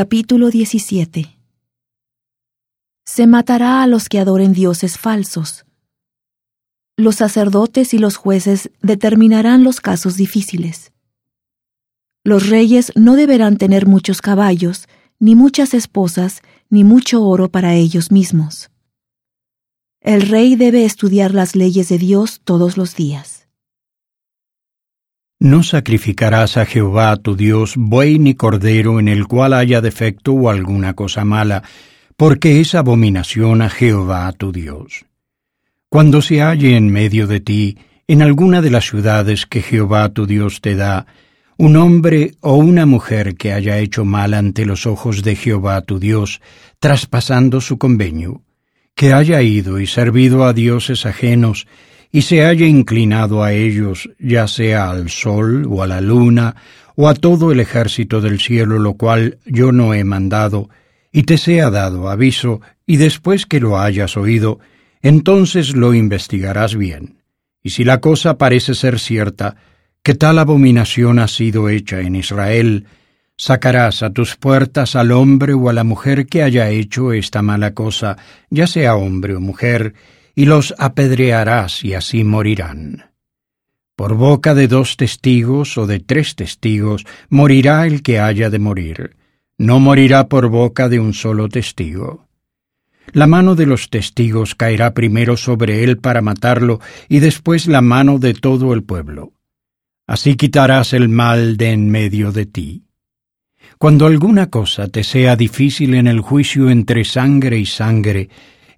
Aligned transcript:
Capítulo 0.00 0.50
17 0.50 1.36
Se 3.04 3.26
matará 3.26 3.82
a 3.82 3.88
los 3.88 4.08
que 4.08 4.20
adoren 4.20 4.52
dioses 4.52 4.96
falsos. 4.96 5.64
Los 6.96 7.16
sacerdotes 7.16 7.92
y 7.94 7.98
los 7.98 8.14
jueces 8.14 8.70
determinarán 8.80 9.64
los 9.64 9.80
casos 9.80 10.16
difíciles. 10.16 10.92
Los 12.22 12.48
reyes 12.48 12.92
no 12.94 13.16
deberán 13.16 13.56
tener 13.56 13.86
muchos 13.86 14.22
caballos, 14.22 14.86
ni 15.18 15.34
muchas 15.34 15.74
esposas, 15.74 16.42
ni 16.70 16.84
mucho 16.84 17.24
oro 17.24 17.50
para 17.50 17.74
ellos 17.74 18.12
mismos. 18.12 18.70
El 20.00 20.22
rey 20.28 20.54
debe 20.54 20.84
estudiar 20.84 21.34
las 21.34 21.56
leyes 21.56 21.88
de 21.88 21.98
Dios 21.98 22.40
todos 22.44 22.76
los 22.76 22.94
días. 22.94 23.37
No 25.40 25.62
sacrificarás 25.62 26.56
a 26.56 26.66
Jehová 26.66 27.16
tu 27.16 27.36
Dios 27.36 27.74
buey 27.76 28.18
ni 28.18 28.34
cordero 28.34 28.98
en 28.98 29.06
el 29.06 29.28
cual 29.28 29.52
haya 29.52 29.80
defecto 29.80 30.32
o 30.32 30.50
alguna 30.50 30.94
cosa 30.94 31.24
mala, 31.24 31.62
porque 32.16 32.60
es 32.60 32.74
abominación 32.74 33.62
a 33.62 33.70
Jehová 33.70 34.32
tu 34.32 34.50
Dios. 34.50 35.04
Cuando 35.88 36.22
se 36.22 36.42
halle 36.42 36.76
en 36.76 36.90
medio 36.90 37.28
de 37.28 37.38
ti, 37.38 37.78
en 38.08 38.20
alguna 38.20 38.62
de 38.62 38.70
las 38.70 38.88
ciudades 38.88 39.46
que 39.46 39.62
Jehová 39.62 40.08
tu 40.08 40.26
Dios 40.26 40.60
te 40.60 40.74
da, 40.74 41.06
un 41.56 41.76
hombre 41.76 42.32
o 42.40 42.56
una 42.56 42.84
mujer 42.84 43.36
que 43.36 43.52
haya 43.52 43.78
hecho 43.78 44.04
mal 44.04 44.34
ante 44.34 44.66
los 44.66 44.86
ojos 44.86 45.22
de 45.22 45.36
Jehová 45.36 45.82
tu 45.82 46.00
Dios, 46.00 46.40
traspasando 46.80 47.60
su 47.60 47.78
convenio, 47.78 48.42
que 48.96 49.12
haya 49.12 49.40
ido 49.42 49.78
y 49.78 49.86
servido 49.86 50.44
a 50.44 50.52
dioses 50.52 51.06
ajenos, 51.06 51.68
y 52.10 52.22
se 52.22 52.44
haya 52.44 52.66
inclinado 52.66 53.42
a 53.42 53.52
ellos, 53.52 54.10
ya 54.18 54.48
sea 54.48 54.90
al 54.90 55.10
sol 55.10 55.66
o 55.68 55.82
a 55.82 55.86
la 55.86 56.00
luna, 56.00 56.56
o 56.96 57.08
a 57.08 57.14
todo 57.14 57.52
el 57.52 57.60
ejército 57.60 58.20
del 58.20 58.40
cielo, 58.40 58.78
lo 58.78 58.94
cual 58.94 59.38
yo 59.44 59.72
no 59.72 59.94
he 59.94 60.04
mandado, 60.04 60.68
y 61.12 61.24
te 61.24 61.38
sea 61.38 61.70
dado 61.70 62.08
aviso, 62.08 62.60
y 62.86 62.96
después 62.96 63.46
que 63.46 63.60
lo 63.60 63.78
hayas 63.78 64.16
oído, 64.16 64.58
entonces 65.02 65.76
lo 65.76 65.94
investigarás 65.94 66.76
bien. 66.76 67.22
Y 67.62 67.70
si 67.70 67.84
la 67.84 68.00
cosa 68.00 68.38
parece 68.38 68.74
ser 68.74 68.98
cierta, 68.98 69.56
que 70.02 70.14
tal 70.14 70.38
abominación 70.38 71.18
ha 71.18 71.28
sido 71.28 71.68
hecha 71.68 72.00
en 72.00 72.16
Israel, 72.16 72.86
sacarás 73.36 74.02
a 74.02 74.10
tus 74.10 74.36
puertas 74.36 74.96
al 74.96 75.12
hombre 75.12 75.52
o 75.52 75.68
a 75.68 75.72
la 75.72 75.84
mujer 75.84 76.26
que 76.26 76.42
haya 76.42 76.70
hecho 76.70 77.12
esta 77.12 77.42
mala 77.42 77.74
cosa, 77.74 78.16
ya 78.50 78.66
sea 78.66 78.96
hombre 78.96 79.36
o 79.36 79.40
mujer, 79.40 79.94
y 80.38 80.46
los 80.46 80.72
apedrearás 80.78 81.84
y 81.84 81.94
así 81.94 82.22
morirán. 82.22 83.10
Por 83.96 84.14
boca 84.14 84.54
de 84.54 84.68
dos 84.68 84.96
testigos 84.96 85.76
o 85.76 85.88
de 85.88 85.98
tres 85.98 86.36
testigos 86.36 87.04
morirá 87.28 87.88
el 87.88 88.04
que 88.04 88.20
haya 88.20 88.48
de 88.48 88.60
morir, 88.60 89.16
no 89.58 89.80
morirá 89.80 90.28
por 90.28 90.48
boca 90.48 90.88
de 90.88 91.00
un 91.00 91.12
solo 91.12 91.48
testigo. 91.48 92.28
La 93.10 93.26
mano 93.26 93.56
de 93.56 93.66
los 93.66 93.90
testigos 93.90 94.54
caerá 94.54 94.94
primero 94.94 95.36
sobre 95.36 95.82
él 95.82 95.98
para 95.98 96.22
matarlo 96.22 96.78
y 97.08 97.18
después 97.18 97.66
la 97.66 97.80
mano 97.80 98.20
de 98.20 98.34
todo 98.34 98.74
el 98.74 98.84
pueblo. 98.84 99.32
Así 100.06 100.36
quitarás 100.36 100.92
el 100.92 101.08
mal 101.08 101.56
de 101.56 101.72
en 101.72 101.90
medio 101.90 102.30
de 102.30 102.46
ti. 102.46 102.84
Cuando 103.76 104.06
alguna 104.06 104.50
cosa 104.50 104.86
te 104.86 105.02
sea 105.02 105.34
difícil 105.34 105.94
en 105.94 106.06
el 106.06 106.20
juicio 106.20 106.70
entre 106.70 107.04
sangre 107.04 107.58
y 107.58 107.66
sangre, 107.66 108.28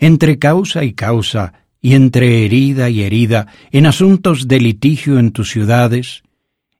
entre 0.00 0.38
causa 0.38 0.82
y 0.82 0.94
causa, 0.94 1.52
y 1.80 1.94
entre 1.94 2.44
herida 2.44 2.90
y 2.90 3.02
herida, 3.02 3.46
en 3.70 3.86
asuntos 3.86 4.48
de 4.48 4.60
litigio 4.60 5.18
en 5.18 5.30
tus 5.30 5.50
ciudades, 5.50 6.22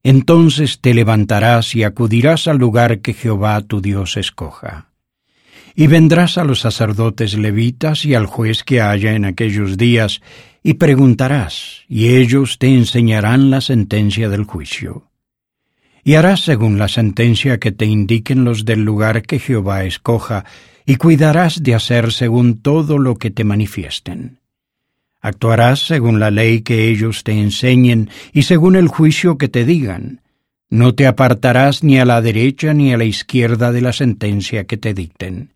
entonces 0.02 0.80
te 0.80 0.94
levantarás 0.94 1.74
y 1.74 1.84
acudirás 1.84 2.48
al 2.48 2.58
lugar 2.58 3.00
que 3.00 3.12
Jehová 3.12 3.60
tu 3.60 3.80
Dios 3.80 4.16
escoja. 4.16 4.88
Y 5.74 5.86
vendrás 5.86 6.38
a 6.38 6.44
los 6.44 6.60
sacerdotes 6.60 7.38
levitas 7.38 8.04
y 8.04 8.14
al 8.14 8.26
juez 8.26 8.64
que 8.64 8.80
haya 8.80 9.12
en 9.12 9.24
aquellos 9.24 9.76
días, 9.76 10.20
y 10.62 10.74
preguntarás, 10.74 11.82
y 11.88 12.16
ellos 12.16 12.58
te 12.58 12.68
enseñarán 12.68 13.50
la 13.50 13.60
sentencia 13.60 14.28
del 14.28 14.44
juicio. 14.44 15.09
Y 16.02 16.14
harás 16.14 16.40
según 16.40 16.78
la 16.78 16.88
sentencia 16.88 17.58
que 17.58 17.72
te 17.72 17.86
indiquen 17.86 18.44
los 18.44 18.64
del 18.64 18.84
lugar 18.84 19.22
que 19.22 19.38
Jehová 19.38 19.84
escoja, 19.84 20.44
y 20.86 20.96
cuidarás 20.96 21.62
de 21.62 21.74
hacer 21.74 22.12
según 22.12 22.62
todo 22.62 22.98
lo 22.98 23.16
que 23.16 23.30
te 23.30 23.44
manifiesten. 23.44 24.38
Actuarás 25.20 25.80
según 25.80 26.18
la 26.18 26.30
ley 26.30 26.62
que 26.62 26.88
ellos 26.88 27.24
te 27.24 27.32
enseñen 27.32 28.08
y 28.32 28.42
según 28.42 28.74
el 28.74 28.88
juicio 28.88 29.36
que 29.36 29.48
te 29.48 29.64
digan. 29.66 30.22
No 30.70 30.94
te 30.94 31.06
apartarás 31.06 31.84
ni 31.84 31.98
a 31.98 32.04
la 32.04 32.22
derecha 32.22 32.72
ni 32.72 32.94
a 32.94 32.96
la 32.96 33.04
izquierda 33.04 33.70
de 33.70 33.82
la 33.82 33.92
sentencia 33.92 34.64
que 34.64 34.78
te 34.78 34.94
dicten. 34.94 35.52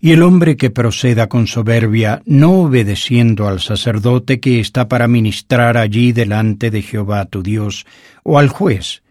Y 0.00 0.10
el 0.10 0.22
hombre 0.22 0.56
que 0.56 0.70
proceda 0.70 1.28
con 1.28 1.46
soberbia, 1.46 2.20
no 2.26 2.62
obedeciendo 2.62 3.46
al 3.46 3.60
sacerdote 3.60 4.40
que 4.40 4.58
está 4.58 4.88
para 4.88 5.08
ministrar 5.08 5.76
allí 5.76 6.12
delante 6.12 6.70
de 6.70 6.82
Jehová 6.82 7.26
tu 7.26 7.42
Dios, 7.42 7.86
o 8.24 8.38
al 8.38 8.48
juez, 8.48 9.03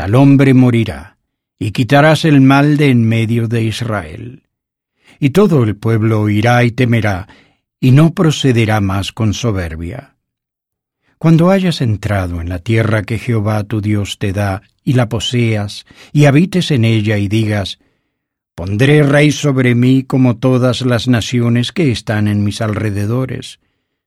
tal 0.00 0.14
hombre 0.14 0.54
morirá, 0.54 1.18
y 1.58 1.72
quitarás 1.72 2.24
el 2.24 2.40
mal 2.40 2.78
de 2.78 2.88
en 2.88 3.06
medio 3.06 3.48
de 3.48 3.64
Israel 3.64 4.44
y 5.20 5.30
todo 5.30 5.62
el 5.62 5.76
pueblo 5.76 6.22
oirá 6.22 6.64
y 6.64 6.72
temerá, 6.72 7.28
y 7.78 7.92
no 7.92 8.14
procederá 8.14 8.80
más 8.80 9.12
con 9.12 9.34
soberbia. 9.34 10.16
Cuando 11.18 11.50
hayas 11.50 11.82
entrado 11.82 12.40
en 12.40 12.48
la 12.48 12.58
tierra 12.58 13.02
que 13.02 13.18
Jehová 13.18 13.62
tu 13.64 13.82
Dios 13.82 14.18
te 14.18 14.32
da, 14.32 14.62
y 14.82 14.94
la 14.94 15.10
poseas, 15.10 15.84
y 16.12 16.24
habites 16.24 16.70
en 16.70 16.86
ella, 16.86 17.18
y 17.18 17.28
digas, 17.28 17.78
Pondré 18.54 19.02
rey 19.02 19.30
sobre 19.30 19.74
mí 19.74 20.04
como 20.04 20.38
todas 20.38 20.80
las 20.80 21.06
naciones 21.06 21.72
que 21.72 21.90
están 21.90 22.26
en 22.26 22.42
mis 22.42 22.62
alrededores. 22.62 23.60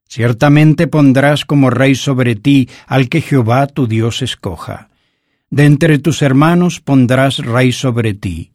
Ciertamente 0.07 0.87
pondrás 0.87 1.45
como 1.45 1.69
rey 1.69 1.95
sobre 1.95 2.35
ti 2.35 2.69
al 2.87 3.09
que 3.09 3.21
Jehová 3.21 3.67
tu 3.67 3.87
Dios 3.87 4.21
escoja. 4.23 4.89
De 5.53 5.65
entre 5.65 5.99
tus 5.99 6.23
hermanos 6.23 6.81
pondrás 6.81 7.37
rey 7.37 7.71
sobre 7.71 8.15
ti 8.15 8.53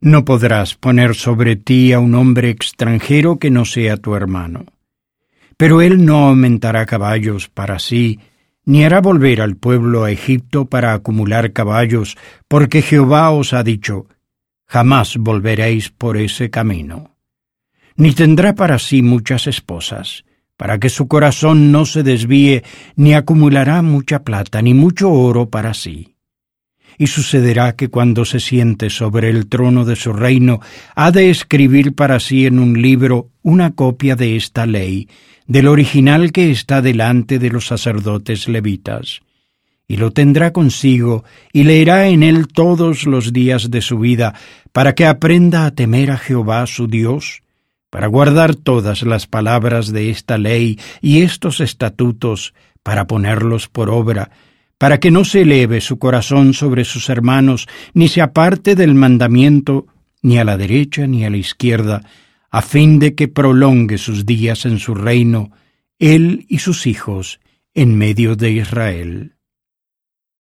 no 0.00 0.24
podrás 0.24 0.74
poner 0.74 1.14
sobre 1.14 1.56
ti 1.56 1.92
a 1.92 1.98
un 1.98 2.14
hombre 2.14 2.50
extranjero 2.50 3.38
que 3.38 3.50
no 3.50 3.64
sea 3.64 3.96
tu 3.96 4.14
hermano. 4.14 4.66
Pero 5.56 5.82
él 5.82 6.04
no 6.04 6.28
aumentará 6.28 6.86
caballos 6.86 7.48
para 7.48 7.80
sí, 7.80 8.20
ni 8.64 8.84
hará 8.84 9.00
volver 9.00 9.40
al 9.40 9.56
pueblo 9.56 10.04
a 10.04 10.12
Egipto 10.12 10.66
para 10.66 10.92
acumular 10.92 11.52
caballos, 11.52 12.16
porque 12.46 12.82
Jehová 12.82 13.30
os 13.30 13.52
ha 13.54 13.64
dicho, 13.64 14.06
jamás 14.66 15.16
volveréis 15.16 15.90
por 15.90 16.16
ese 16.16 16.48
camino. 16.50 17.16
Ni 17.96 18.12
tendrá 18.12 18.54
para 18.54 18.78
sí 18.78 19.02
muchas 19.02 19.48
esposas, 19.48 20.24
para 20.56 20.78
que 20.78 20.90
su 20.90 21.08
corazón 21.08 21.72
no 21.72 21.86
se 21.86 22.04
desvíe, 22.04 22.62
ni 22.94 23.14
acumulará 23.14 23.82
mucha 23.82 24.22
plata, 24.22 24.62
ni 24.62 24.74
mucho 24.74 25.10
oro 25.10 25.50
para 25.50 25.74
sí 25.74 26.17
y 26.98 27.06
sucederá 27.06 27.76
que 27.76 27.88
cuando 27.88 28.24
se 28.24 28.40
siente 28.40 28.90
sobre 28.90 29.30
el 29.30 29.46
trono 29.46 29.84
de 29.84 29.96
su 29.96 30.12
reino, 30.12 30.60
ha 30.96 31.12
de 31.12 31.30
escribir 31.30 31.94
para 31.94 32.18
sí 32.18 32.44
en 32.44 32.58
un 32.58 32.82
libro 32.82 33.30
una 33.42 33.70
copia 33.70 34.16
de 34.16 34.36
esta 34.36 34.66
ley, 34.66 35.08
del 35.46 35.68
original 35.68 36.32
que 36.32 36.50
está 36.50 36.82
delante 36.82 37.38
de 37.38 37.50
los 37.50 37.66
sacerdotes 37.66 38.48
levitas. 38.48 39.20
Y 39.86 39.96
lo 39.96 40.10
tendrá 40.10 40.52
consigo, 40.52 41.24
y 41.52 41.64
leerá 41.64 42.08
en 42.08 42.22
él 42.22 42.48
todos 42.48 43.06
los 43.06 43.32
días 43.32 43.70
de 43.70 43.80
su 43.80 43.98
vida, 44.00 44.34
para 44.72 44.94
que 44.94 45.06
aprenda 45.06 45.64
a 45.64 45.70
temer 45.70 46.10
a 46.10 46.18
Jehová 46.18 46.66
su 46.66 46.88
Dios, 46.88 47.42
para 47.90 48.06
guardar 48.08 48.54
todas 48.54 49.02
las 49.02 49.26
palabras 49.26 49.92
de 49.92 50.10
esta 50.10 50.36
ley 50.36 50.78
y 51.00 51.22
estos 51.22 51.60
estatutos, 51.60 52.52
para 52.82 53.06
ponerlos 53.06 53.68
por 53.68 53.88
obra, 53.88 54.30
para 54.78 54.98
que 55.00 55.10
no 55.10 55.24
se 55.24 55.42
eleve 55.42 55.80
su 55.80 55.98
corazón 55.98 56.54
sobre 56.54 56.84
sus 56.84 57.10
hermanos, 57.10 57.68
ni 57.94 58.08
se 58.08 58.22
aparte 58.22 58.74
del 58.74 58.94
mandamiento, 58.94 59.86
ni 60.22 60.38
a 60.38 60.44
la 60.44 60.56
derecha 60.56 61.06
ni 61.06 61.24
a 61.24 61.30
la 61.30 61.36
izquierda, 61.36 62.02
a 62.50 62.62
fin 62.62 62.98
de 62.98 63.14
que 63.14 63.28
prolongue 63.28 63.98
sus 63.98 64.24
días 64.24 64.64
en 64.64 64.78
su 64.78 64.94
reino, 64.94 65.50
él 65.98 66.46
y 66.48 66.58
sus 66.58 66.86
hijos, 66.86 67.40
en 67.74 67.96
medio 67.98 68.36
de 68.36 68.52
Israel. 68.52 69.37